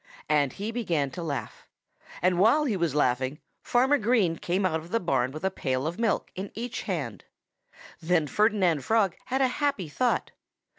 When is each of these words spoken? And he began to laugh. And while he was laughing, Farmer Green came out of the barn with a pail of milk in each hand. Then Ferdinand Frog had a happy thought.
And 0.29 0.53
he 0.53 0.71
began 0.71 1.11
to 1.11 1.21
laugh. 1.21 1.67
And 2.23 2.39
while 2.39 2.65
he 2.65 2.75
was 2.75 2.95
laughing, 2.95 3.39
Farmer 3.61 3.99
Green 3.99 4.35
came 4.35 4.65
out 4.65 4.79
of 4.79 4.89
the 4.89 4.99
barn 4.99 5.29
with 5.31 5.43
a 5.45 5.51
pail 5.51 5.85
of 5.85 5.99
milk 5.99 6.31
in 6.33 6.51
each 6.55 6.81
hand. 6.81 7.25
Then 8.01 8.25
Ferdinand 8.25 8.83
Frog 8.83 9.15
had 9.25 9.43
a 9.43 9.47
happy 9.61 9.89
thought. 9.89 10.31